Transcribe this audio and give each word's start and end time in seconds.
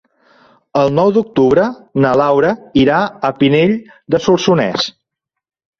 El 0.83 0.89
nou 0.99 1.11
d'octubre 1.17 1.67
na 2.05 2.15
Laura 2.23 2.55
irà 2.87 3.05
a 3.31 3.35
Pinell 3.43 3.79
de 4.17 4.27
Solsonès. 4.29 4.93